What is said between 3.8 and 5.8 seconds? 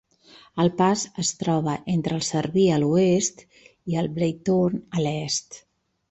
i el Breithorn a l'est.